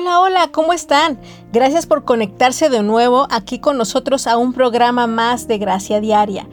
[0.00, 1.18] Hola, hola, ¿cómo están?
[1.52, 6.48] Gracias por conectarse de nuevo aquí con nosotros a un programa más de Gracia Diaria.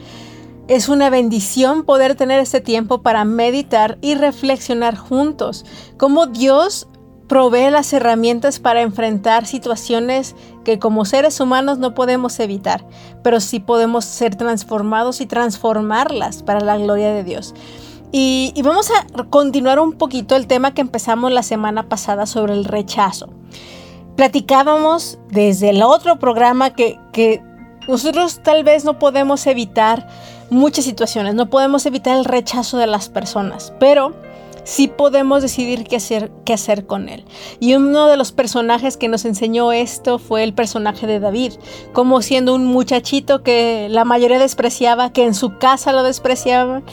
[0.68, 5.63] Es una bendición poder tener este tiempo para meditar y reflexionar juntos
[5.98, 6.88] cómo Dios
[7.27, 12.84] provee las herramientas para enfrentar situaciones que como seres humanos no podemos evitar,
[13.21, 17.54] pero sí podemos ser transformados y transformarlas para la gloria de Dios.
[18.18, 22.64] Y, vamos a continuar un poquito el tema que empezamos la semana pasada sobre el
[22.64, 23.28] rechazo.
[24.16, 27.44] Platicábamos desde el otro programa que, que
[27.90, 30.07] nosotros tal vez no podemos evitar
[30.49, 34.13] muchas situaciones, no podemos evitar el rechazo de las personas, pero
[34.63, 37.24] sí podemos decidir qué hacer, qué hacer con él.
[37.60, 41.54] Y uno de los personajes que nos enseñó esto fue el personaje de David,
[41.94, 46.84] como siendo un muchachito que la mayoría despreciaba, que en su casa lo despreciaban,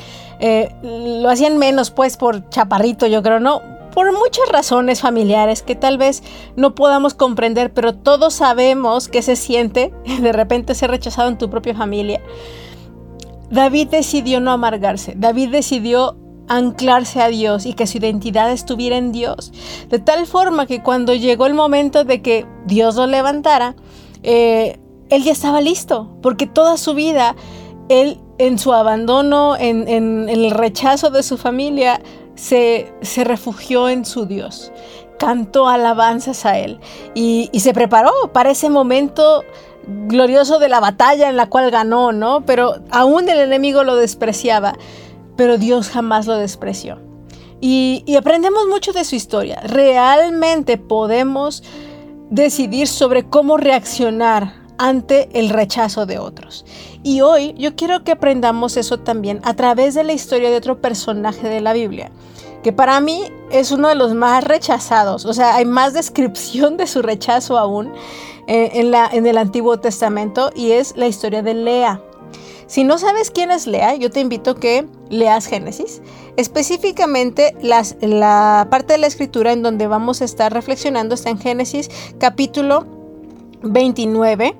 [0.44, 3.62] eh, lo hacían menos pues por chaparrito, yo creo, ¿no?
[3.94, 6.24] Por muchas razones familiares que tal vez
[6.56, 11.48] no podamos comprender, pero todos sabemos que se siente de repente ser rechazado en tu
[11.48, 12.20] propia familia.
[13.50, 16.16] David decidió no amargarse, David decidió
[16.48, 19.52] anclarse a Dios y que su identidad estuviera en Dios.
[19.90, 23.76] De tal forma que cuando llegó el momento de que Dios lo levantara,
[24.24, 27.36] eh, él ya estaba listo, porque toda su vida
[28.00, 32.00] él en su abandono, en, el rechazo de su familia,
[32.34, 32.92] se,
[33.24, 34.72] refugió en su Dios.
[35.18, 36.80] Cantó alabanzas a Él
[37.14, 39.44] y, se preparó para ese momento
[39.86, 42.44] glorioso de la batalla en la cual ganó, ¿no?
[42.44, 44.74] Pero aún el enemigo lo despreciaba,
[45.36, 46.98] pero Dios jamás lo despreció.
[47.60, 49.60] Y, aprendemos mucho de su historia.
[49.64, 51.62] Realmente podemos
[52.30, 56.64] decidir sobre cómo reaccionar ante el rechazo de otros.
[57.02, 60.80] Y hoy yo quiero que aprendamos eso también a través de la historia de otro
[60.80, 62.10] personaje de la Biblia,
[62.62, 66.86] que para mí es uno de los más rechazados, o sea, hay más descripción de
[66.86, 67.92] su rechazo aún
[68.46, 72.00] eh, en, la, en el Antiguo Testamento y es la historia de Lea.
[72.66, 76.00] Si no sabes quién es Lea, yo te invito a que leas Génesis,
[76.36, 81.38] específicamente las, la parte de la escritura en donde vamos a estar reflexionando está en
[81.38, 83.01] Génesis capítulo
[83.62, 84.56] 29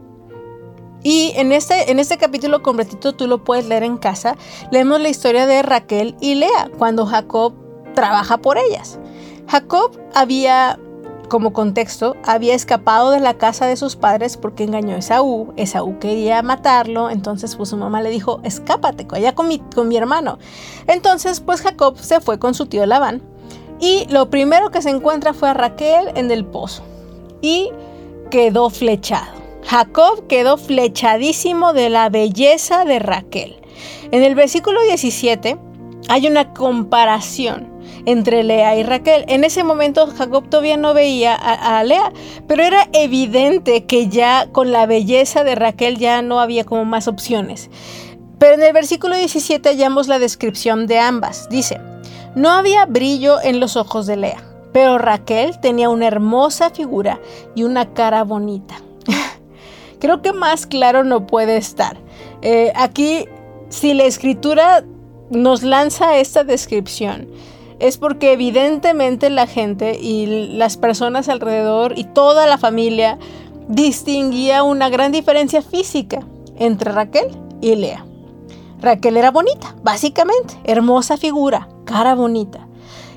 [1.02, 4.36] y en este, en este capítulo completito tú lo puedes leer en casa.
[4.70, 7.54] Leemos la historia de Raquel y Lea cuando Jacob
[7.94, 8.98] trabaja por ellas.
[9.48, 10.78] Jacob había,
[11.28, 15.52] como contexto, había escapado de la casa de sus padres porque engañó a Esaú.
[15.56, 19.96] Esaú quería matarlo, entonces pues su mamá le dijo, escápate, allá con mi, con mi
[19.96, 20.38] hermano.
[20.86, 23.22] Entonces pues Jacob se fue con su tío Labán
[23.80, 26.84] y lo primero que se encuentra fue a Raquel en el pozo
[27.40, 27.70] y
[28.32, 29.42] quedó flechado.
[29.62, 33.60] Jacob quedó flechadísimo de la belleza de Raquel.
[34.10, 35.58] En el versículo 17
[36.08, 37.70] hay una comparación
[38.06, 39.26] entre Lea y Raquel.
[39.28, 42.10] En ese momento Jacob todavía no veía a, Lea,
[42.48, 47.08] pero era evidente que ya con la belleza de Raquel ya no había como más
[47.08, 47.68] opciones.
[48.38, 51.50] Pero en el versículo 17 hallamos la descripción de ambas.
[51.50, 51.82] Dice,
[52.34, 54.42] no había brillo en los ojos de Lea,
[54.72, 57.20] pero Raquel tenía una hermosa figura
[57.54, 58.76] y una cara bonita.
[60.00, 61.96] Creo que más claro no puede estar.
[62.40, 63.26] Eh, aquí,
[63.68, 64.84] si la escritura
[65.30, 67.28] nos lanza esta descripción,
[67.78, 73.18] es porque evidentemente la gente y las personas alrededor y toda la familia
[73.68, 76.20] distinguía una gran diferencia física
[76.58, 77.26] entre Raquel
[77.60, 78.04] y Lea.
[78.80, 82.66] Raquel era bonita, básicamente, hermosa figura, cara bonita.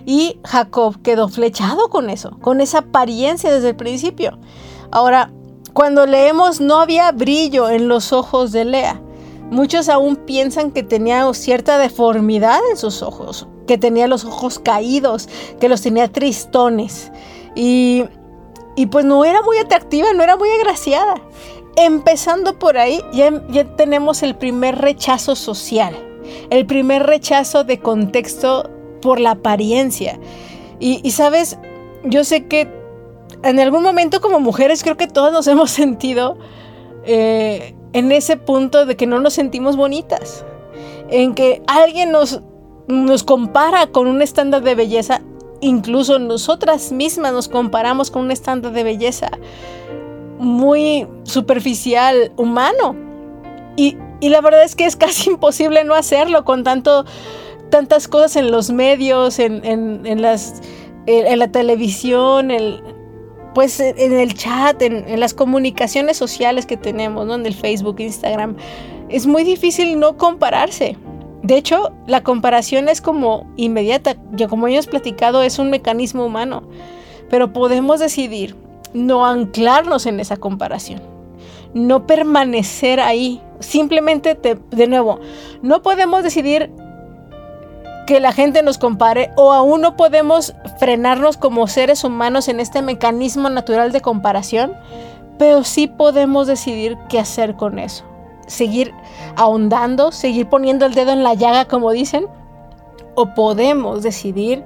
[0.06, 4.38] Y Jacob quedó flechado con eso, con esa apariencia desde el principio.
[4.92, 5.32] Ahora,
[5.76, 9.02] cuando leemos no había brillo en los ojos de Lea.
[9.52, 15.28] Muchos aún piensan que tenía cierta deformidad en sus ojos, que tenía los ojos caídos,
[15.60, 17.12] que los tenía tristones.
[17.56, 18.06] Y,
[18.90, 21.16] pues no era muy atractiva, no era muy agraciada.
[21.76, 25.94] Empezando por ahí, ya, ya tenemos el primer rechazo social,
[26.50, 28.70] el primer rechazo de contexto
[29.06, 30.20] por la apariencia.
[30.80, 31.60] Y, sabes,
[32.04, 32.68] yo sé que
[33.44, 36.40] en algún momento como mujeres creo que todas nos hemos sentido
[37.06, 40.44] eh, en ese punto de que no nos sentimos bonitas,
[41.12, 42.42] en que alguien nos,
[42.88, 45.22] nos compara con un estándar de belleza,
[45.62, 49.30] incluso nosotras mismas nos comparamos con un estándar de belleza
[50.40, 52.96] muy superficial, humano.
[53.78, 57.06] Y, la verdad es que es casi imposible no hacerlo con tanto,
[57.76, 60.62] tantas cosas en los medios, en, en, las,
[61.08, 62.82] en la televisión, el,
[63.54, 67.36] pues en el chat, en, las comunicaciones sociales que tenemos, ¿no?
[67.36, 68.56] En el Facebook, Instagram,
[69.10, 70.96] es muy difícil no compararse.
[71.44, 74.16] De hecho, la comparación es como inmediata.
[74.32, 76.64] Yo, como hemos platicado, es un mecanismo humano.
[77.30, 78.56] pero podemos decidir
[78.94, 81.02] no anclarnos en esa comparación,
[81.74, 83.42] no permanecer ahí.
[83.60, 84.38] Simplemente,
[84.72, 85.20] de nuevo,
[85.62, 86.72] no podemos decidir
[88.06, 92.82] que la gente nos compare o aún no podemos frenarnos como seres humanos en este
[92.82, 94.74] mecanismo natural de comparación,
[95.38, 98.06] pero sí podemos decidir qué hacer con eso.
[98.48, 98.94] Seguir
[99.36, 102.28] ahondando, seguir poniendo el dedo en la llaga, como dicen,
[103.16, 104.64] o podemos decidir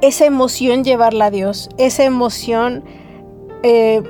[0.00, 2.84] esa emoción llevarla a Dios, esa emoción
[3.62, 4.02] eh,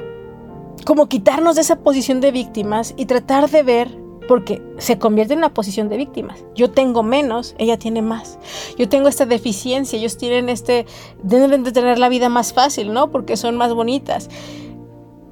[0.86, 5.38] como quitarnos de esa posición de víctimas y tratar de ver porque se convierte en
[5.38, 6.44] una posición de víctimas.
[6.54, 8.38] Yo tengo menos, ella tiene más.
[8.78, 10.86] Yo tengo esta deficiencia, ellos tienen este,
[11.22, 13.10] deben de tener la vida más fácil, ¿no?
[13.10, 14.28] Porque son más bonitas.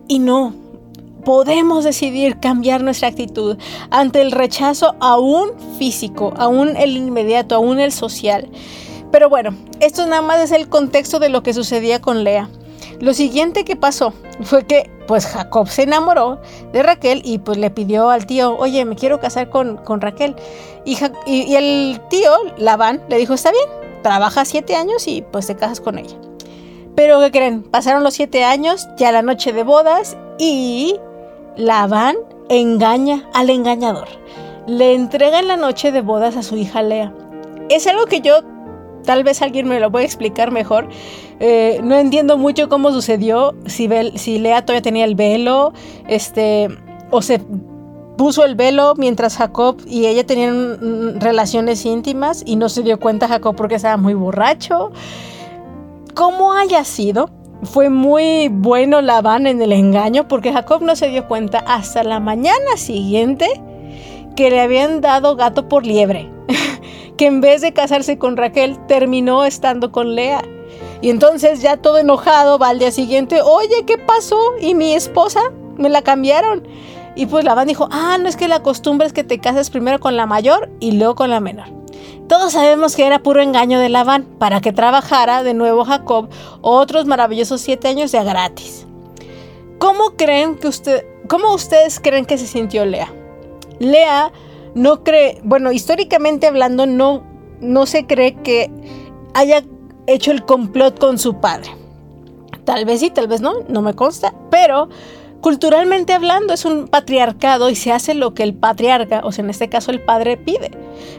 [0.09, 0.55] Y no,
[1.25, 3.57] podemos decidir cambiar nuestra actitud
[3.91, 8.49] ante el rechazo aún físico, aún el inmediato, aún el social.
[9.11, 12.49] Pero bueno, esto nada más es el contexto de lo que sucedía con Lea.
[13.01, 16.41] Lo siguiente que pasó fue que pues Jacob se enamoró
[16.73, 20.37] de Raquel y pues le pidió al tío, oye, me quiero casar con, con Raquel.
[20.85, 20.97] Y,
[21.57, 23.65] el tío, Labán, le dijo, está bien,
[24.05, 26.17] trabaja siete años y pues te casas con ella.
[26.95, 27.65] Pero ¿qué creen?
[27.65, 30.95] Pasaron los siete años, ya la noche de bodas y
[31.57, 32.15] Labán
[32.49, 34.07] engaña al engañador.
[34.69, 37.13] Le entrega en la noche de bodas a su hija Lea.
[37.69, 38.43] Es algo que yo
[39.05, 40.89] tal vez alguien me lo puede explicar mejor.
[41.41, 45.73] Eh, no entiendo mucho cómo sucedió, si, Lea todavía tenía el velo,
[46.07, 46.69] este,
[47.11, 47.41] o se
[48.19, 53.27] puso el velo mientras Jacob y ella tenían relaciones íntimas y no se dio cuenta
[53.27, 54.93] Jacob porque estaba muy borracho.
[56.15, 57.31] Como haya sido,
[57.63, 62.21] fue muy bueno Labán en el engaño porque Jacob no se dio cuenta hasta la
[62.21, 63.49] mañana siguiente
[64.37, 66.31] que le habían dado gato por liebre.
[67.17, 70.43] que en vez de casarse con Raquel terminó estando con Lea.
[71.03, 74.39] Y entonces ya todo enojado va al día siguiente, oye, ¿qué pasó?
[74.61, 75.41] ¿Y mi esposa?
[75.77, 76.67] Me la cambiaron.
[77.17, 79.99] Y pues Labán dijo, ah, no es que la costumbre es que te cases primero
[79.99, 81.69] con la mayor y luego con la menor.
[82.29, 86.29] Todos sabemos que era puro engaño de Labán para que trabajara de nuevo Jacob
[86.61, 88.87] otros maravillosos siete años ya gratis.
[89.79, 93.13] ¿Cómo creen que usted, cómo ustedes creen que se sintió Lea?
[93.81, 94.31] Lea
[94.75, 97.25] no cree, bueno, históricamente hablando, no,
[97.61, 98.71] no se cree que
[99.35, 99.65] haya
[100.13, 101.71] hecho el complot con su padre.
[102.65, 104.89] Tal vez sí, tal vez no, no me consta, pero
[105.41, 109.51] culturalmente hablando es un patriarcado y se hace lo que el patriarca, o sea, en
[109.51, 110.71] este caso el padre, pide.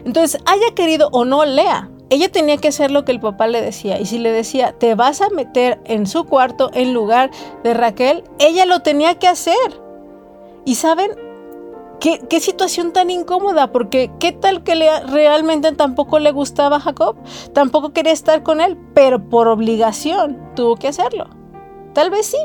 [0.04, 1.90] Entonces, haya querido o no, lea.
[2.10, 3.98] Ella tenía que hacer lo que el papá le decía.
[3.98, 7.30] Y si le decía, te vas a meter en su cuarto en lugar
[7.64, 9.56] de Raquel, ella lo tenía que hacer.
[10.64, 11.10] Y saben,
[12.02, 14.74] ¿Qué, situación tan incómoda, porque qué tal que
[15.06, 17.14] realmente tampoco le gustaba a Jacob,
[17.52, 21.30] tampoco quería estar con él, pero por obligación tuvo que hacerlo.
[21.92, 22.38] Tal vez sí,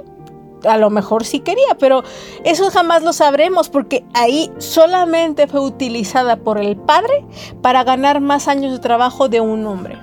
[0.63, 2.03] a lo mejor sí quería, pero
[2.43, 7.25] eso jamás lo sabremos porque ahí solamente fue utilizada por el padre
[7.63, 9.97] para ganar más años de trabajo de un hombre.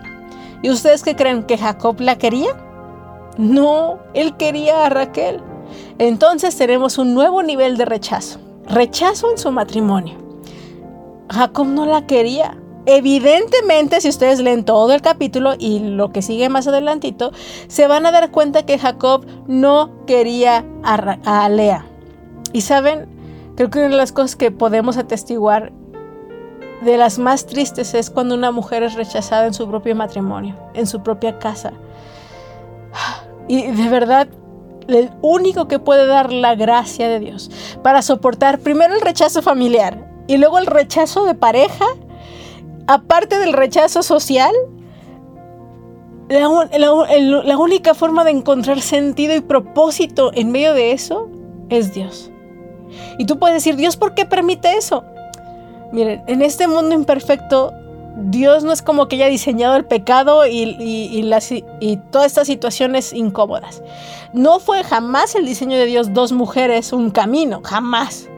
[0.62, 2.56] ¿Y ustedes qué creen que Jacob la quería?
[3.38, 5.40] No, él quería a Raquel.
[5.98, 10.24] Entonces tenemos un nuevo nivel de rechazo rechazo en su matrimonio.
[11.30, 12.58] Jacob no la quería.
[12.86, 17.32] Evidentemente, si ustedes leen todo el capítulo y lo que sigue más adelantito,
[17.66, 21.86] se van a dar cuenta que Jacob no quería a, Lea.
[22.52, 23.06] Y saben,
[23.56, 25.72] creo que una de las cosas que podemos atestiguar
[26.82, 30.86] de las más tristes es cuando una mujer es rechazada en su propio matrimonio, en
[30.86, 31.72] su propia casa.
[33.48, 34.28] Y de verdad,
[34.88, 37.50] el único que puede dar la gracia de Dios
[37.82, 41.84] para soportar primero el rechazo familiar y luego el rechazo de pareja,
[42.86, 44.54] aparte del rechazo social,
[46.28, 51.28] la, única forma de encontrar sentido y propósito en medio de eso
[51.68, 52.30] es Dios.
[53.18, 55.04] Y tú puedes decir, Dios, ¿por qué permite eso?
[55.92, 57.72] Miren, en este mundo imperfecto
[58.16, 63.12] Dios no es como que haya diseñado el pecado y, las, y, todas estas situaciones
[63.12, 63.82] incómodas.
[64.32, 68.28] No fue jamás el diseño de Dios dos mujeres, un camino, jamás.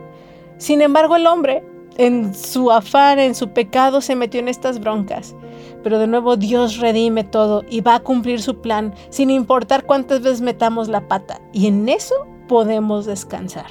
[0.57, 1.63] Sin embargo, el hombre,
[1.99, 5.35] en su afán, en su pecado, se metió en estas broncas.
[5.83, 10.23] Pero de nuevo Dios redime todo y va a cumplir su plan sin importar cuántas
[10.23, 11.41] veces metamos la pata.
[11.53, 12.15] Y en eso
[12.49, 13.67] podemos descansar.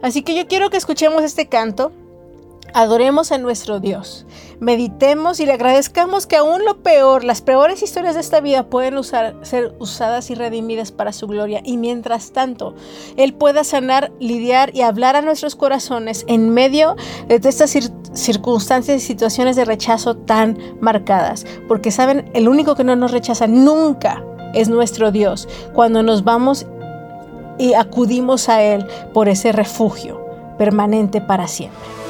[0.00, 1.92] Así que yo quiero que escuchemos este canto
[2.74, 4.24] Adoremos a nuestro Dios,
[4.58, 8.94] meditemos y le agradezcamos que aún lo peor, las peores historias de esta vida pueden
[9.04, 12.74] ser usadas y redimidas para su gloria y mientras tanto
[13.18, 16.96] Él pueda sanar, lidiar y hablar a nuestros corazones en medio
[17.28, 17.76] de estas
[18.14, 21.44] circunstancias y situaciones de rechazo tan marcadas.
[21.68, 24.24] Porque saben, el único que no nos rechaza nunca
[24.54, 26.64] es nuestro Dios cuando nos vamos
[27.58, 30.24] y acudimos a Él por ese refugio
[30.56, 32.01] permanente para siempre.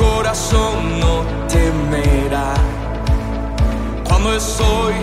[0.00, 2.54] Corazón no temerá.
[4.08, 4.94] Cuando estoy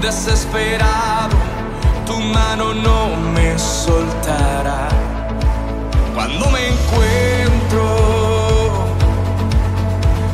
[0.00, 1.36] desesperado,
[2.06, 4.88] tu mano no me soltará.
[6.14, 7.84] Cuando me encuentro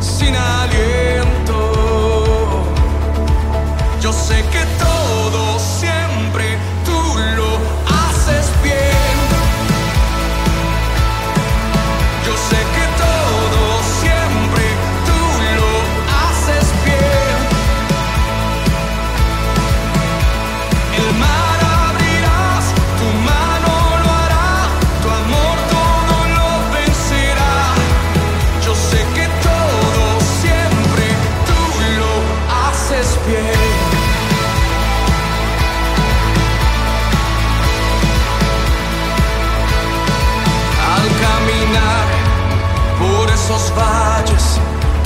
[0.01, 1.57] sin aliento,
[4.03, 5.00] yo sé que todo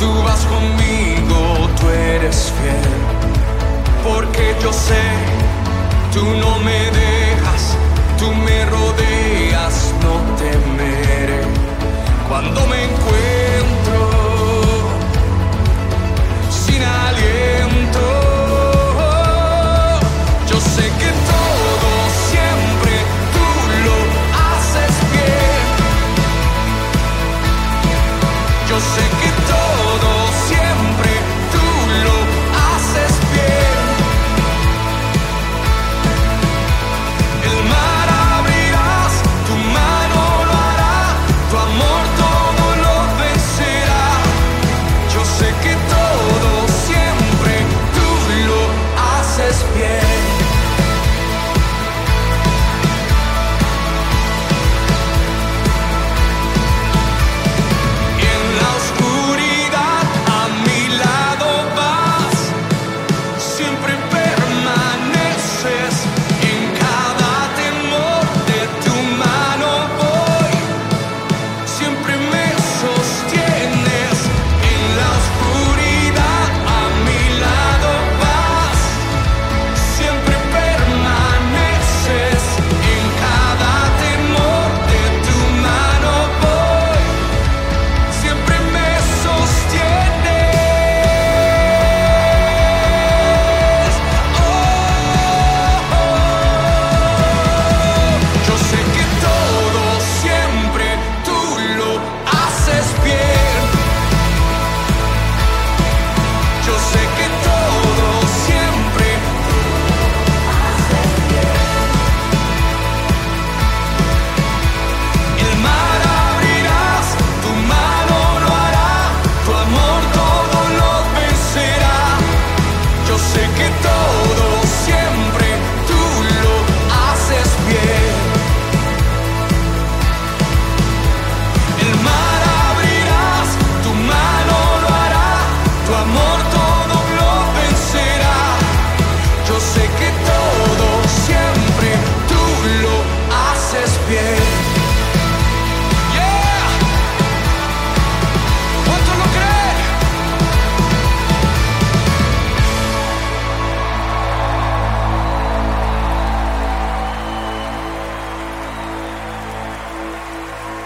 [0.05, 1.39] tú vas conmigo,
[1.81, 2.93] tú eres fiel.
[4.07, 5.05] Porque yo sé,
[6.13, 7.63] tú no me dejas,
[8.19, 11.41] tú me rodeas, no temeré.
[12.29, 13.24] Cuando me encuentro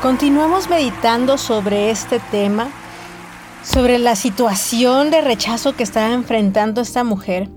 [0.02, 2.70] Continuamos meditando sobre este tema,
[3.64, 7.48] sobre la situación de rechazo que está enfrentando esta mujer.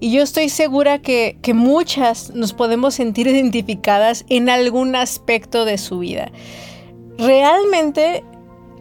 [0.00, 5.78] Y yo estoy segura que, que muchas nos podemos sentir identificadas en algún aspecto de
[5.78, 6.32] su vida.
[7.18, 8.24] Realmente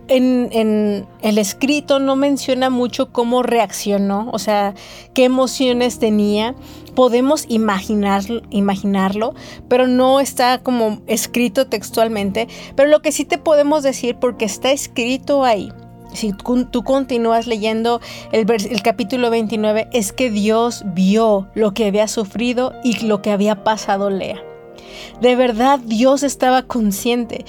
[0.08, 4.74] en, el escrito no menciona mucho cómo reaccionó, o sea,
[5.14, 6.56] qué emociones tenía.
[6.96, 9.34] Podemos imaginar, imaginarlo,
[9.68, 12.48] pero no está como escrito textualmente.
[12.76, 15.72] Pero lo que sí te podemos decir, porque está escrito ahí,
[16.14, 18.00] si tú, continúas leyendo
[18.32, 23.32] el, el capítulo 29, es que Dios vio lo que había sufrido y lo que
[23.32, 24.42] había pasado Lea.
[25.20, 27.46] De verdad Dios estaba consciente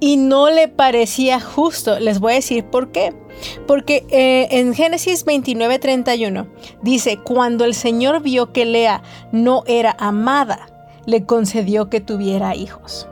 [0.00, 2.00] y no le parecía justo.
[2.00, 3.14] Les voy a decir por qué.
[3.66, 6.48] Porque eh, en Génesis 29:31
[6.82, 10.68] dice, cuando el Señor vio que Lea no era amada,
[11.06, 13.06] le concedió que tuviera hijos.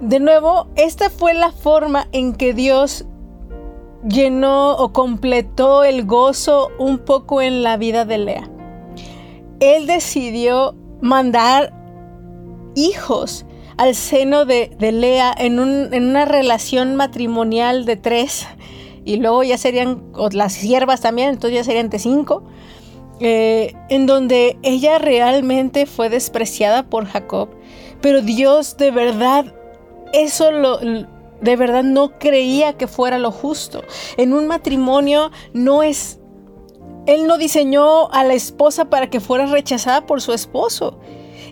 [0.00, 3.06] De nuevo, esta fue la forma en que Dios
[4.06, 8.50] llenó o completó el gozo un poco en la vida de Lea.
[9.58, 11.72] Él decidió mandar
[12.74, 18.46] hijos al seno de, Lea en, una relación matrimonial de tres
[19.04, 20.02] y luego ya serían
[20.32, 22.42] las siervas también, entonces ya serían de cinco,
[23.20, 27.50] eh, en donde ella realmente fue despreciada por Jacob,
[28.00, 29.54] pero Dios de verdad
[30.12, 33.82] eso lo, de verdad no creía que fuera lo justo.
[34.16, 36.20] En un matrimonio no es...
[37.06, 40.98] Él no diseñó a la esposa para que fuera rechazada por su esposo.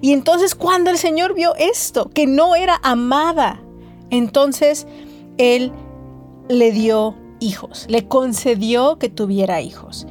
[0.04, 3.62] Y entonces cuando el Señor vio esto, que no era amada,
[4.11, 4.87] entonces
[5.38, 5.73] Él
[6.46, 10.06] le dio hijos, le concedió que tuviera hijos.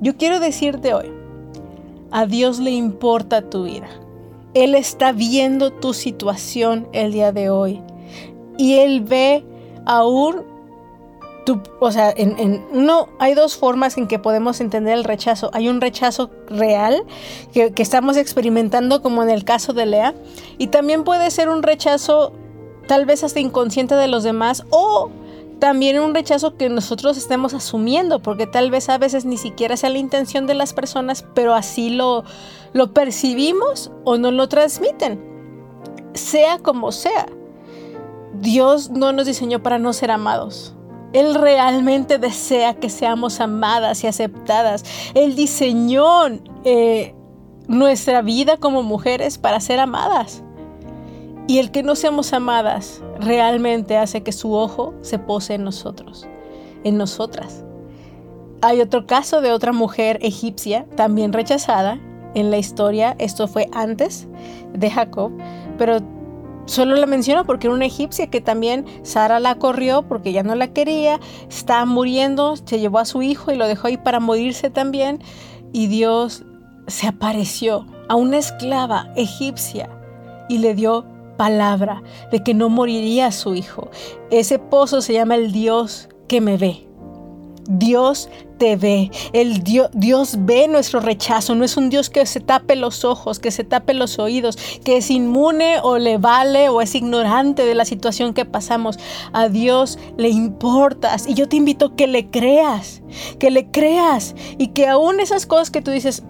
[0.00, 1.12] Yo quiero decirte hoy,
[2.10, 3.90] a Dios le importa tu vida.
[4.54, 7.82] Él está viendo tu situación el día de hoy
[8.56, 9.44] y Él ve
[9.84, 10.36] aún
[11.80, 15.50] o sea, en, uno, hay dos formas en que podemos entender el rechazo.
[15.52, 17.04] Hay un rechazo real
[17.52, 20.14] que, que, estamos experimentando como en el caso de Lea.
[20.58, 22.32] Y también puede ser un rechazo
[22.86, 25.10] tal vez hasta inconsciente de los demás o
[25.58, 29.90] también un rechazo que nosotros estemos asumiendo, porque tal vez a veces ni siquiera sea
[29.90, 32.24] la intención de las personas, pero así lo,
[32.72, 35.24] lo percibimos o no lo transmiten.
[36.12, 37.26] Sea como sea.
[38.40, 40.74] Dios no nos diseñó para no ser amados.
[41.14, 44.84] Él realmente desea que seamos amadas y aceptadas.
[45.14, 46.26] Él diseñó
[46.64, 47.14] eh,
[47.68, 50.42] nuestra vida como mujeres para ser amadas.
[51.46, 56.26] Y el que no seamos amadas realmente hace que su ojo se pose en nosotros,
[56.82, 57.64] en nosotras.
[58.60, 62.00] Hay otro caso de otra mujer egipcia, también rechazada
[62.34, 63.14] en la historia.
[63.18, 64.26] Esto fue antes
[64.72, 65.30] de Jacob,
[65.78, 65.98] pero
[66.66, 70.54] Solo la menciono porque era una egipcia que también Sara la corrió porque ya no
[70.54, 74.70] la quería, estaba muriendo, se llevó a su hijo y lo dejó ahí para morirse
[74.70, 75.22] también.
[75.72, 76.44] Y Dios
[76.86, 79.90] se apareció a una esclava egipcia
[80.48, 81.04] y le dio
[81.36, 83.90] palabra de que no moriría su hijo.
[84.30, 86.86] Ese pozo se llama el Dios que me ve.
[87.68, 89.10] Dios te ve.
[89.32, 91.54] El Dios, Dios ve nuestro rechazo.
[91.54, 94.98] No es un Dios que se tape los ojos, que se tape los oídos, que
[94.98, 98.98] es inmune o le vale o es ignorante de la situación que pasamos.
[99.32, 101.26] A Dios le importas.
[101.28, 103.02] Y yo te invito que le creas,
[103.38, 106.22] que le creas y que aún esas cosas que tú dices,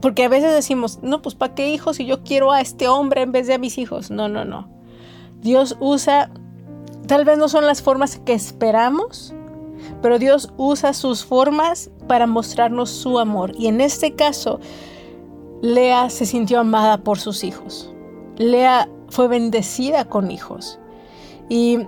[0.00, 3.22] porque a veces decimos, no, pues ¿para qué hijos si yo quiero a este hombre
[3.22, 4.10] en vez de a mis hijos?
[4.10, 4.68] No, no, no.
[5.40, 6.30] Dios usa,
[7.06, 9.34] tal vez no son las formas que esperamos,
[10.00, 13.52] pero Dios usa sus formas para mostrarnos su amor.
[13.56, 14.60] Y en este caso,
[15.62, 17.92] Lea se sintió amada por sus hijos.
[18.36, 20.78] Lea fue bendecida con hijos.
[21.48, 21.78] Y,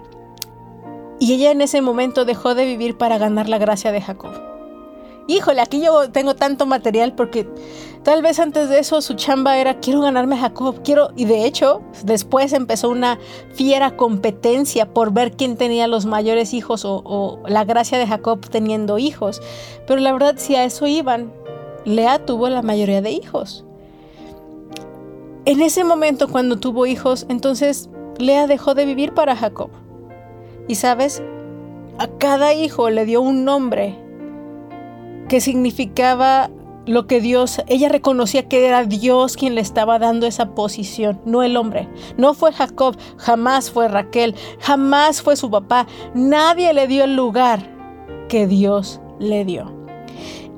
[1.19, 4.33] y ella en ese momento dejó de vivir para ganar la gracia de Jacob.
[5.27, 7.49] Híjole, aquí yo tengo tanto material porque
[8.05, 11.47] Tal vez antes de eso su chamba era quiero ganarme a Jacob, quiero y de
[11.47, 13.19] hecho después empezó una
[13.55, 18.47] fiera competencia por ver quién tenía los mayores hijos o, o la gracia de Jacob
[18.51, 19.41] teniendo hijos.
[19.87, 21.33] Pero la verdad si a eso iban,
[21.87, 23.65] Lea tuvo la mayoría de hijos.
[25.47, 27.89] En ese momento cuando tuvo hijos, entonces
[28.19, 29.71] Lea dejó de vivir para Jacob.
[30.69, 31.23] Y sabes,
[31.97, 33.99] a cada hijo le dio un nombre
[35.29, 36.51] que significaba
[36.87, 41.43] lo que Dios, ella reconocía que era Dios quien le estaba dando esa posición, no
[41.43, 41.89] el hombre.
[42.17, 45.87] No fue Jacob, jamás fue Raquel, jamás fue su papá.
[46.15, 47.71] Nadie le dio el lugar
[48.29, 49.73] que Dios le dio.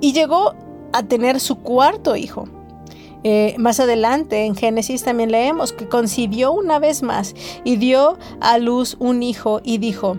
[0.00, 0.54] Y llegó
[0.92, 2.48] a tener su cuarto hijo.
[3.22, 7.34] Eh, más adelante en Génesis también leemos que concibió una vez más
[7.64, 10.16] y dio a luz un hijo y dijo,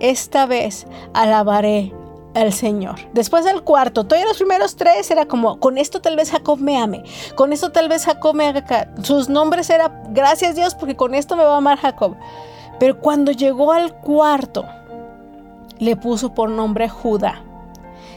[0.00, 1.92] esta vez alabaré
[2.42, 2.96] el Señor.
[3.12, 6.78] Después del cuarto, todos los primeros tres era como, con esto tal vez Jacob me
[6.78, 7.02] ame,
[7.34, 8.88] con esto tal vez Jacob me haga.
[9.02, 12.16] Sus nombres era, gracias Dios, porque con esto me va a amar Jacob.
[12.78, 14.64] Pero cuando llegó al cuarto,
[15.78, 17.42] le puso por nombre Judá.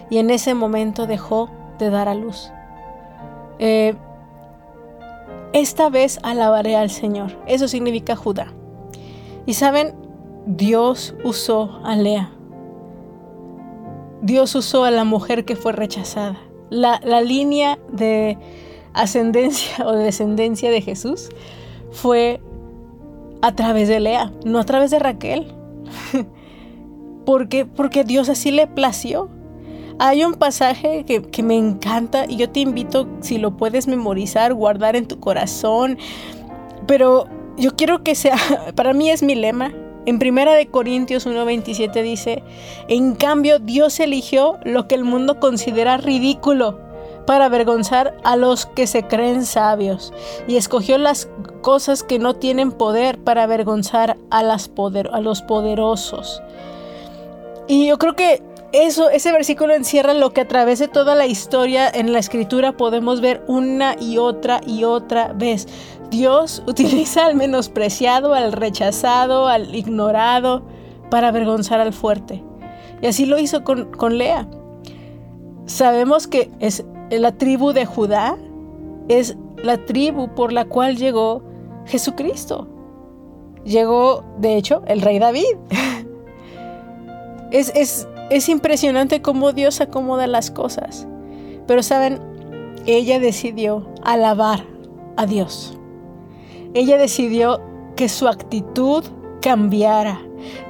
[0.09, 2.51] Y en ese momento dejó de dar a luz.
[3.59, 3.95] Eh,
[5.53, 7.37] esta vez alabaré al Señor.
[7.45, 8.47] Eso significa Judá.
[9.45, 9.95] Y saben,
[10.45, 12.31] Dios usó a Lea
[14.21, 16.39] Dios usó a la mujer que fue rechazada.
[16.69, 18.37] La, línea de
[18.93, 21.29] ascendencia o descendencia de Jesús
[21.91, 22.41] fue
[23.41, 25.53] a través de Lea, no a través de Raquel.
[27.25, 27.65] ¿Por qué?
[27.65, 29.29] Porque Dios así le plació.
[29.99, 34.53] Hay un pasaje que, que, me encanta y yo te invito, si lo puedes memorizar,
[34.53, 35.97] guardar en tu corazón.
[36.87, 37.27] Pero
[37.57, 38.37] yo quiero que sea,
[38.75, 39.73] para mí es mi lema.
[40.05, 42.43] En Primera de Corintios 1:27 dice,
[42.87, 46.79] en cambio Dios eligió lo que el mundo considera ridículo
[47.29, 50.11] para avergonzar a los que se creen sabios
[50.47, 51.29] y escogió las
[51.61, 54.67] cosas que no tienen poder para avergonzar a, los
[55.41, 56.41] poderosos.
[57.67, 61.27] Y yo creo que eso, ese versículo encierra lo que a través de toda la
[61.27, 65.67] historia en la escritura podemos ver una y otra y otra vez.
[66.09, 70.63] Dios utiliza al menospreciado, al rechazado, al ignorado
[71.09, 72.43] para avergonzar al fuerte.
[73.01, 74.47] Y así lo hizo con, con Lea.
[75.65, 78.37] Sabemos que es la tribu de Judá,
[79.07, 81.43] es la tribu por la cual llegó
[81.85, 82.67] Jesucristo.
[83.63, 85.55] Llegó, de hecho, el rey David.
[87.51, 91.07] es, es, es impresionante cómo Dios acomoda las cosas.
[91.67, 92.19] Pero saben,
[92.85, 94.65] ella decidió alabar
[95.17, 95.78] a Dios.
[96.73, 97.61] Ella decidió
[97.95, 99.03] que su actitud
[99.41, 100.21] cambiara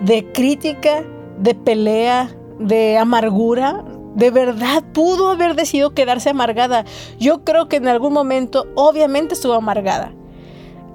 [0.02, 1.04] de crítica,
[1.38, 3.84] de pelea, de amargura.
[4.16, 6.86] De verdad pudo haber decidido quedarse amargada.
[7.20, 10.14] Yo creo que en algún momento obviamente estuvo amargada.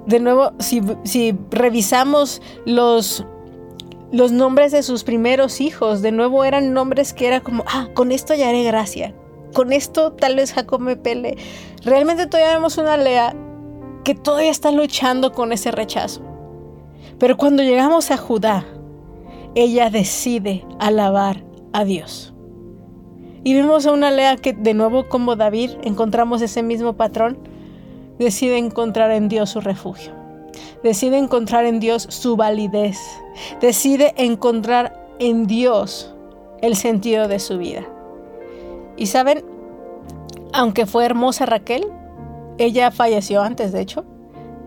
[0.05, 0.81] De nuevo, si,
[1.49, 3.25] revisamos los,
[4.11, 8.11] los nombres de sus primeros hijos, de nuevo eran nombres que era como, ah, con
[8.11, 9.15] esto ya haré gracia.
[9.53, 11.37] Con esto tal vez Jacob me pele.
[11.83, 13.35] Realmente todavía vemos una Lea
[14.05, 16.21] que todavía está luchando con ese rechazo.
[17.19, 18.63] Pero cuando llegamos a Judá,
[19.55, 22.33] ella decide alabar a Dios.
[23.43, 27.37] Y vemos a una Lea que de nuevo como David encontramos ese mismo patrón,
[28.19, 30.13] decide encontrar en Dios su refugio.
[30.83, 32.99] Decide encontrar en Dios su validez.
[33.59, 36.13] Decide encontrar en Dios
[36.61, 37.83] el sentido de su vida.
[38.97, 39.43] Y saben,
[40.53, 41.87] aunque fue hermosa Raquel,
[42.57, 44.05] ella falleció antes, de hecho.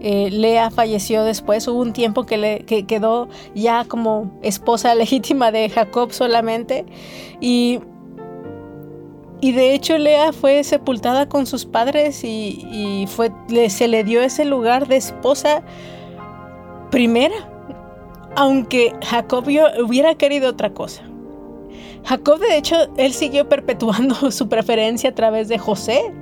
[0.00, 1.66] Eh, Lea falleció después.
[1.68, 6.86] Hubo un tiempo que, le, quedó ya como esposa legítima de Jacob solamente.
[7.40, 7.80] Y,
[9.40, 13.06] y de hecho Lea fue sepultada con sus padres y,
[13.68, 15.62] se le dio ese lugar de esposa
[16.90, 17.36] primera.
[18.36, 21.02] Aunque Jacob hubiera querido otra cosa.
[22.04, 26.12] Jacob de hecho, él siguió perpetuando su preferencia a través de José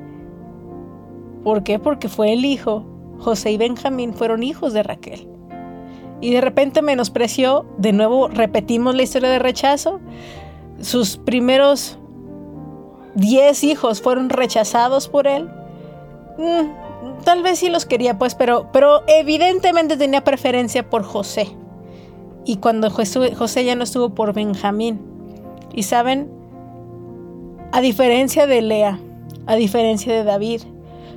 [1.46, 1.78] ¿Por qué?
[1.78, 2.84] Porque fue el hijo.
[3.20, 5.28] José y Benjamín fueron hijos de Raquel.
[6.20, 10.00] Y de repente menospreció, de nuevo repetimos la historia de rechazo.
[10.80, 12.00] Sus primeros
[13.14, 15.48] diez hijos fueron rechazados por él.
[16.36, 21.46] Mm, tal vez sí los quería, pues, pero, pero evidentemente tenía preferencia por José.
[22.44, 24.98] Y cuando José ya no estuvo por Benjamín.
[25.72, 26.28] Y saben,
[27.70, 28.98] a diferencia de Lea,
[29.46, 30.62] a diferencia de David,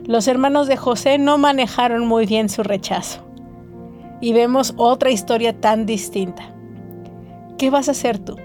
[0.10, 3.19] los hermanos de José no manejaron muy bien su rechazo.
[4.19, 6.52] Y vemos otra historia tan distinta.
[7.60, 8.36] ¿Qué vas a hacer tú?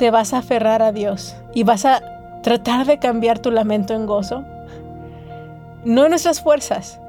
[0.00, 2.02] ¿Te vas a aferrar a Dios y vas a
[2.42, 4.42] tratar de cambiar tu lamento en gozo?
[5.84, 7.00] No en nuestras fuerzas,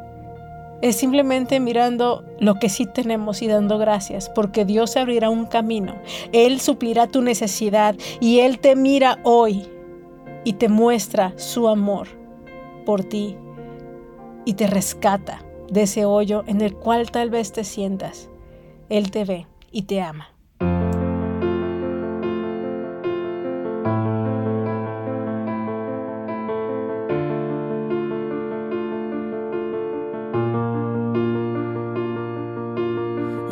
[0.84, 5.96] es simplemente mirando lo que sí tenemos y dando gracias, porque Dios abrirá un camino,
[6.34, 9.68] Él suplirá tu necesidad y Él te mira hoy
[10.44, 12.23] y te muestra su amor
[12.84, 13.38] por ti
[14.46, 18.30] y te rescata de ese hoyo en el cual tal vez te sientas.
[18.90, 20.30] Él te ve y te ama.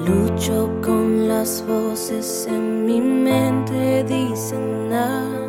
[0.06, 5.42] Lucho con las voces en mi mente, dicen nada.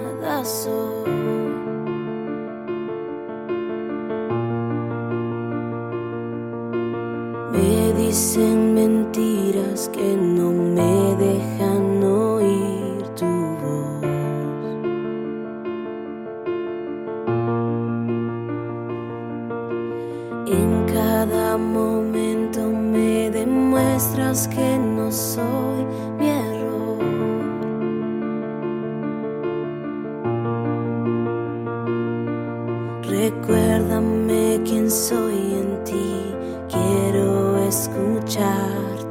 [33.12, 36.34] Recuérdame quién soy en ti,
[36.70, 39.01] quiero escuchar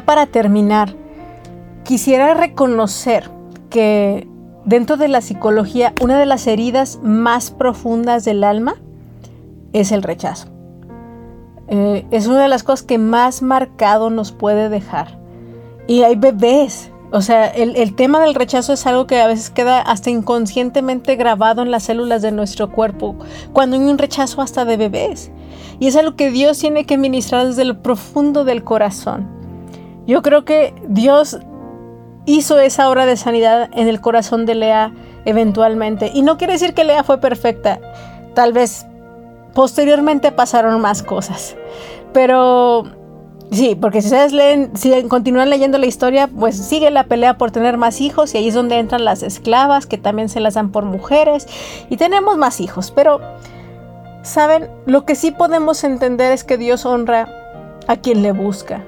[0.00, 0.94] Para terminar,
[1.84, 3.30] quisiera reconocer
[3.70, 4.26] que
[4.64, 8.76] dentro de la psicología una de las heridas más profundas del alma
[9.72, 10.48] es el rechazo.
[11.68, 15.18] Eh, es una de las cosas que más marcado nos puede dejar.
[15.86, 16.90] Y hay bebés.
[17.10, 21.14] O sea, el, el tema del rechazo es algo que a veces queda hasta inconscientemente
[21.16, 23.14] grabado en las células de nuestro cuerpo,
[23.52, 25.30] cuando hay un rechazo hasta de bebés.
[25.78, 29.43] Y es algo que Dios tiene que ministrar desde lo profundo del corazón.
[30.06, 31.38] Yo creo que Dios
[32.26, 34.92] hizo esa obra de sanidad en el corazón de Lea
[35.24, 36.10] eventualmente.
[36.14, 37.80] Y no quiere decir que Lea fue perfecta.
[38.34, 38.86] Tal vez
[39.54, 41.56] posteriormente pasaron más cosas.
[42.12, 42.84] Pero
[43.50, 47.50] sí, porque si ustedes leen, si continúan leyendo la historia, pues sigue la pelea por
[47.50, 50.70] tener más hijos y ahí es donde entran las esclavas, que también se las dan
[50.70, 51.46] por mujeres.
[51.88, 52.90] Y tenemos más hijos.
[52.90, 53.20] Pero,
[54.22, 54.68] ¿saben?
[54.86, 57.28] Lo que sí podemos entender es que Dios honra
[57.86, 58.84] a quien le busca.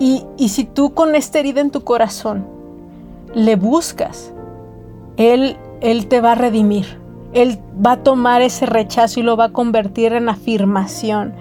[0.00, 2.46] Y, si tú con esta herida en tu corazón
[3.34, 4.32] le buscas,
[5.18, 5.58] Él,
[6.08, 6.98] te va a redimir.
[7.34, 11.34] Él va a tomar ese rechazo y lo va a convertir en afirmación.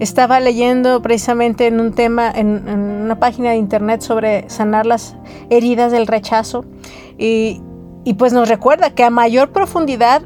[0.00, 5.14] Estaba leyendo precisamente en un tema, en, en una página de internet sobre sanar las
[5.50, 6.64] heridas del rechazo.
[7.18, 7.60] Y,
[8.04, 10.22] y pues nos recuerda que a mayor profundidad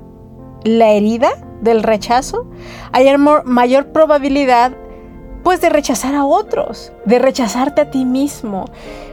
[0.63, 2.47] la herida del rechazo,
[2.93, 4.73] hay mayor probabilidad
[5.47, 8.65] pues de rechazar a otros, de rechazarte a ti mismo,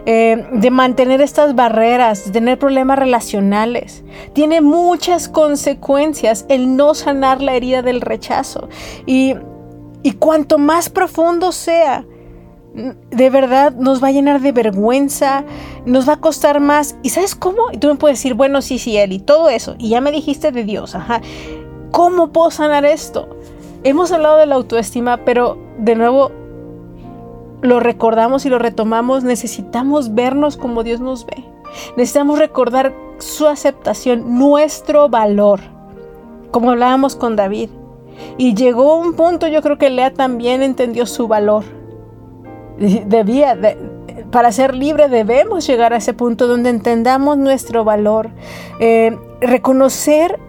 [0.08, 4.04] eh, de mantener estas barreras, de tener problemas relacionales.
[4.34, 8.68] Tiene muchas consecuencias el no sanar la herida del rechazo.
[9.06, 9.36] Y,
[10.02, 12.04] y cuanto más profundo sea,
[13.12, 15.46] de verdad nos va a llenar de vergüenza,
[15.86, 16.96] nos va a costar más.
[17.04, 17.72] ¿Y sabes cómo?
[17.72, 19.76] Y tú me puedes decir, bueno, sí, sí, Eli, todo eso.
[19.78, 21.22] Y ya me dijiste de Dios, ajá.
[21.92, 23.30] ¿Cómo puedo sanar esto?
[23.84, 26.32] Hemos hablado de la autoestima, pero de nuevo
[27.62, 29.24] lo recordamos y lo retomamos.
[29.24, 31.44] Necesitamos vernos como Dios nos ve.
[31.98, 35.60] Necesitamos recordar su aceptación, nuestro valor,
[36.52, 37.70] como hablábamos con David.
[38.38, 41.64] Y llegó un punto, yo creo que Lea también entendió su valor.
[42.78, 43.78] Debía, de-
[44.32, 48.30] para ser libre debemos llegar a ese punto donde entendamos nuestro valor,
[48.80, 50.40] eh, reconocer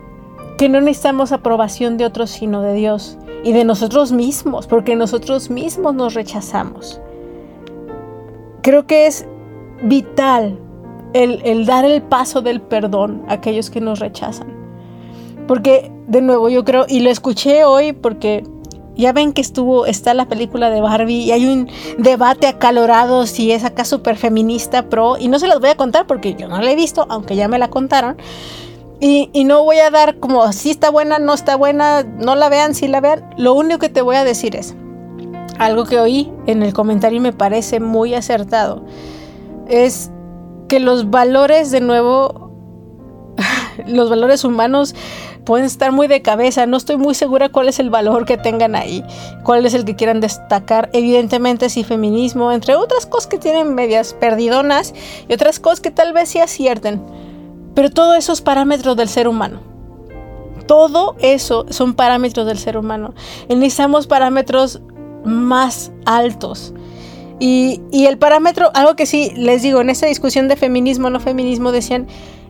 [0.57, 5.51] que no necesitamos aprobación de otros sino de Dios y de nosotros mismos, porque nosotros
[5.51, 7.01] mismos nos rechazamos.
[8.63, 9.27] Creo que es
[9.83, 10.59] vital
[11.13, 14.49] el, el dar el paso del perdón a aquellos que nos rechazan.
[15.47, 18.45] Porque, de nuevo, yo creo, y lo escuché hoy porque
[18.97, 23.53] ya ven que estuvo, está la película de Barbie y hay un debate acalorado si
[23.53, 26.61] es acá súper feminista, pro, y no se las voy a contar porque yo no
[26.61, 28.17] la he visto, aunque ya me la contaron.
[29.01, 32.75] Y, no voy a dar como si está buena, no está buena, no la vean,
[32.75, 33.29] si la vean.
[33.37, 34.75] Lo único que te voy a decir es
[35.59, 38.85] algo que oí en el comentario y me parece muy acertado.
[39.69, 40.11] Es
[40.69, 42.51] que los valores, de nuevo,
[43.87, 44.95] los valores humanos
[45.45, 46.67] pueden estar muy de cabeza.
[46.67, 49.05] No estoy muy segura cuál es el valor que tengan ahí,
[49.43, 50.89] cuál es el que quieran destacar.
[50.93, 54.95] Evidentemente sí feminismo, entre otras cosas que tienen medias perdidonas
[55.29, 57.03] y otras cosas que tal vez sí acierten.
[57.75, 59.61] Pero todo eso es parámetros del ser humano.
[60.67, 63.15] Todo eso son parámetros del ser humano.
[63.49, 64.81] Necesitamos parámetros
[65.25, 66.73] más altos.
[67.41, 71.19] Y, y, el parámetro, algo que sí les digo, en esa discusión de feminismo, no
[71.19, 72.07] feminismo, decían,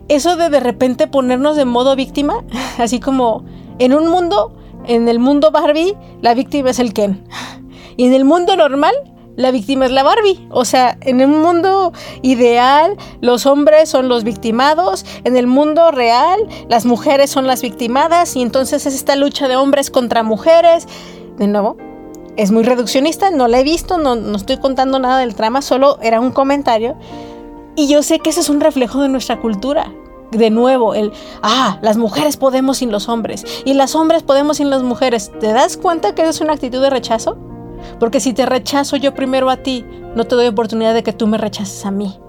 [0.07, 2.43] eso de de repente ponernos de modo víctima,
[2.77, 3.43] así como
[3.79, 4.53] en un mundo,
[4.85, 7.23] en el mundo Barbie, la víctima es el Ken.
[7.97, 8.93] Y en el mundo normal,
[9.35, 10.47] la víctima es la Barbie.
[10.49, 15.05] O sea, en un mundo ideal, los hombres son los victimados.
[15.23, 18.35] En el mundo real, las mujeres son las victimadas.
[18.35, 20.87] Y entonces es esta lucha de hombres contra mujeres.
[21.37, 21.77] De nuevo,
[22.37, 23.29] es muy reduccionista.
[23.29, 26.95] No la he visto, no, no estoy contando nada del trama, solo era un comentario.
[27.75, 29.91] Y yo sé que ese es un reflejo de nuestra cultura.
[30.31, 31.11] De nuevo, el,
[31.43, 35.31] ah, las mujeres podemos sin los hombres y las hombres podemos sin las mujeres.
[35.39, 37.37] ¿Te das cuenta que es una actitud de rechazo?
[37.99, 41.27] Porque si te rechazo yo primero a ti, no te doy oportunidad de que tú
[41.27, 42.19] me rechaces a mí.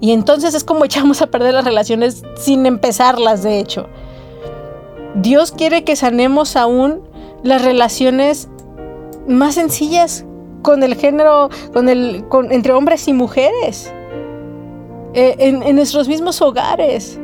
[0.00, 3.88] Y entonces es como echamos a perder las relaciones sin empezarlas, de hecho.
[5.14, 7.00] Dios quiere que sanemos aún
[7.42, 8.48] las relaciones
[9.26, 10.24] más sencillas
[10.62, 13.92] con el género, con el, entre hombres y mujeres,
[15.14, 17.18] eh, en, nuestros mismos hogares.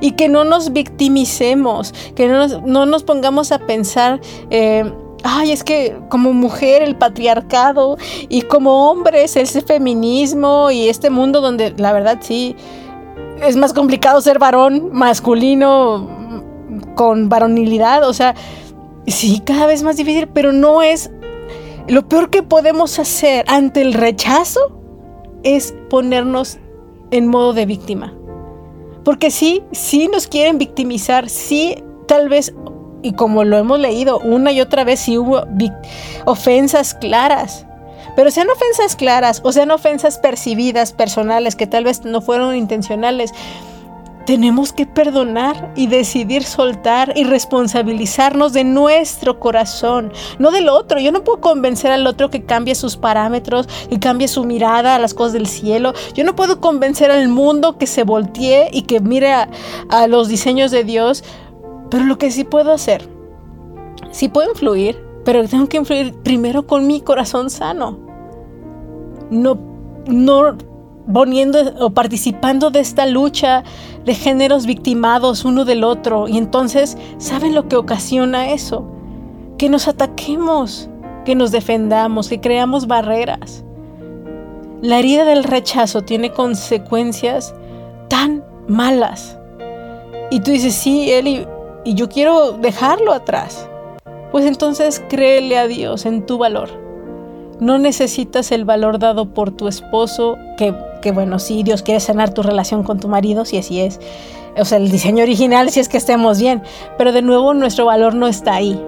[0.00, 4.90] Y que no nos victimicemos, que no nos, no nos pongamos a pensar eh,
[5.24, 7.96] ay, es que como mujer el patriarcado
[8.28, 12.56] y como hombres ese feminismo y este mundo donde la verdad sí
[13.42, 16.08] es más complicado ser varón masculino
[16.94, 18.34] con varonilidad, o sea,
[19.06, 21.10] sí, cada vez más difícil, pero no es
[21.88, 24.60] lo peor que podemos hacer ante el rechazo
[25.42, 26.58] es ponernos
[27.10, 28.14] en modo de víctima.
[29.04, 32.52] Porque sí, sí nos quieren victimizar, sí, tal vez
[33.02, 35.44] y como lo hemos leído una y otra vez, sí hubo
[36.24, 37.66] ofensas claras.
[38.16, 43.32] Pero sean ofensas claras o sean ofensas percibidas, personales, que tal vez no fueron intencionales,
[44.28, 51.00] tenemos que perdonar y decidir soltar y responsabilizarnos de nuestro corazón, no del otro.
[51.00, 54.98] Yo no puedo convencer al otro que cambie sus parámetros, que cambie su mirada a
[54.98, 55.94] las cosas del cielo.
[56.12, 60.72] Yo no puedo convencer al mundo que se voltee y que mire a los diseños
[60.72, 61.24] de Dios
[61.90, 63.08] pero lo que sí puedo hacer,
[64.10, 67.98] sí puedo influir, pero tengo que influir primero con mi corazón sano.
[69.30, 69.58] No,
[70.06, 70.56] no
[71.12, 73.64] poniendo o participando de esta lucha
[74.04, 76.28] de géneros victimados uno del otro.
[76.28, 78.84] Y entonces, ¿saben lo que ocasiona eso?
[79.56, 80.88] Que nos ataquemos,
[81.24, 83.64] que nos defendamos, que creamos barreras.
[84.80, 87.54] La herida del rechazo tiene consecuencias
[88.08, 89.38] tan malas.
[90.30, 91.46] Y tú dices, sí, Eli,
[91.88, 93.66] y yo quiero dejarlo atrás,
[94.30, 96.68] pues entonces créele a Dios en tu valor.
[97.60, 102.34] No necesitas el valor dado por tu esposo, que, que bueno, sí, Dios quiere sanar
[102.34, 104.00] tu relación con tu marido, si así es.
[104.58, 106.62] O sea, el diseño original, si es que estemos bien.
[106.98, 108.78] Pero de nuevo, nuestro valor no está ahí.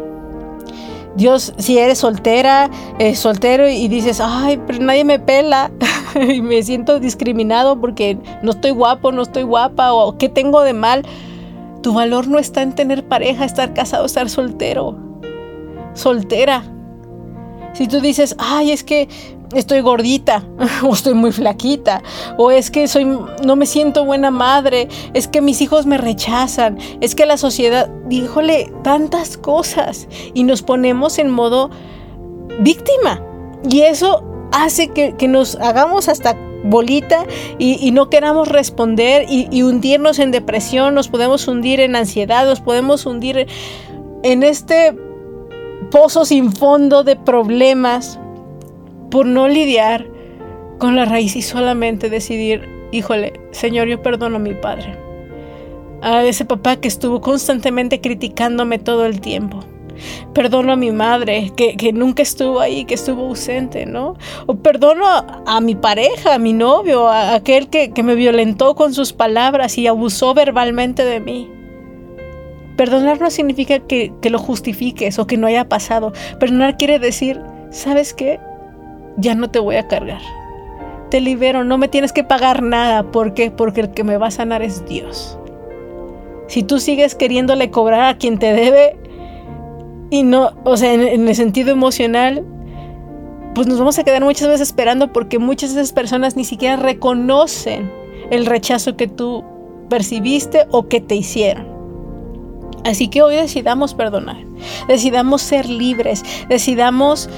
[1.17, 5.71] Dios, si eres soltera, eh, soltero y dices, ay, pero nadie me pela
[6.21, 10.75] y me siento discriminado porque no estoy guapo, no estoy guapa o qué tengo de
[10.75, 11.03] mal,
[11.83, 14.97] tu valor no está en tener pareja, estar casado, estar soltero,
[15.95, 16.65] soltera.
[17.73, 19.09] Si tú dices, ay, es que
[19.55, 20.45] estoy gordita,
[20.83, 22.03] o estoy muy flaquita,
[22.37, 23.05] o es que soy,
[23.45, 27.89] no me siento buena madre, es que mis hijos me rechazan, es que la sociedad,
[28.07, 31.71] díjole tantas cosas y nos ponemos en modo
[32.61, 33.23] víctima.
[33.69, 37.25] Y eso hace que, que nos hagamos hasta bolita
[37.59, 43.07] y, no queramos responder y, hundirnos en depresión, nos podemos hundir en ansiedad, nos podemos
[43.07, 43.47] hundir
[44.23, 44.95] en este
[45.91, 48.19] pozo sin fondo de problemas
[49.11, 50.07] por no lidiar
[50.79, 54.97] con la raíz y solamente decidir, híjole, Señor, yo perdono a mi padre,
[56.03, 59.65] a ese papá que estuvo constantemente criticándome todo el tiempo
[60.35, 64.17] Perdono a mi madre que, nunca estuvo ahí, que estuvo ausente, ¿no?
[64.47, 69.13] O perdono a, mi pareja, a mi novio, a aquel que, me violentó con sus
[69.13, 71.51] palabras y abusó verbalmente de mí.
[72.77, 76.13] Perdonar no significa que, que lo justifiques o que no haya pasado.
[76.39, 78.41] Perdonar quiere decir, ¿sabes qué?
[79.19, 80.23] Ya no te voy a cargar.
[81.11, 83.03] Te libero, no me tienes que pagar nada.
[83.11, 83.51] ¿Por qué?
[83.51, 85.37] Porque el que me va a sanar es Dios.
[86.51, 88.97] Si tú sigues queriéndole cobrar a quien te debe,
[90.11, 92.45] y no, o sea, en, el sentido emocional,
[93.55, 96.77] pues nos vamos a quedar muchas veces esperando porque muchas de esas personas ni siquiera
[96.77, 97.91] reconocen
[98.31, 99.45] el rechazo que tú
[99.89, 101.69] percibiste o que te hicieron.
[102.85, 104.39] Así que hoy decidamos perdonar,
[104.89, 107.29] decidamos ser libres, decidamos,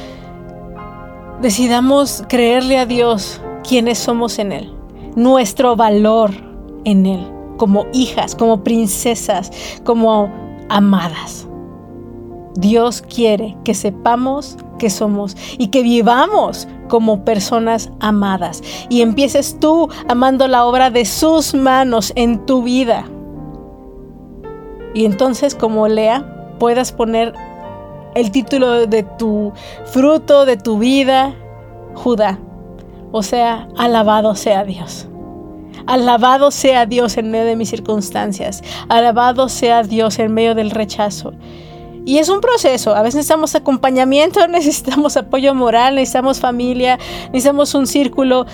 [1.42, 4.72] decidamos creerle a Dios quienes somos en Él,
[5.14, 6.30] nuestro valor
[6.84, 7.26] en Él,
[7.58, 9.50] como hijas, como princesas,
[9.84, 10.32] como
[10.68, 11.48] amadas.
[12.54, 19.88] Dios quiere que sepamos que somos y que vivamos como personas amadas y empieces tú
[20.08, 23.06] amando la obra de sus manos en tu vida.
[24.94, 27.32] Y entonces como Lea puedas poner
[28.14, 29.52] el título de tu
[29.86, 31.34] fruto, de tu vida,
[31.94, 32.38] Judá.
[33.10, 35.06] O sea, alabado sea Dios.
[35.86, 38.62] Alabado sea Dios en medio de mis circunstancias.
[38.88, 41.32] Alabado sea Dios en medio del rechazo.
[42.04, 42.94] Y es un proceso.
[42.94, 48.46] A veces necesitamos acompañamiento, necesitamos apoyo moral, necesitamos familia, necesitamos un círculo.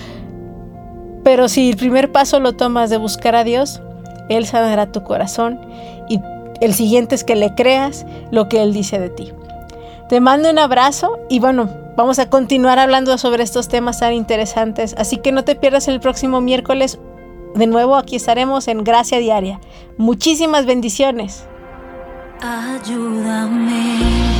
[1.23, 3.81] Pero si el primer paso lo tomas de buscar a Dios,
[4.29, 5.59] Él sanará tu corazón.
[6.09, 6.19] Y
[6.61, 9.31] el siguiente es que le creas lo que Él dice de ti.
[10.09, 14.95] Te mando un abrazo y bueno, vamos a continuar hablando sobre estos temas tan interesantes.
[14.97, 16.99] Así que no te pierdas el próximo miércoles.
[17.55, 19.59] De nuevo aquí estaremos en Gracia Diaria.
[19.97, 21.48] Muchísimas bendiciones.
[22.41, 24.38] Ayúdame.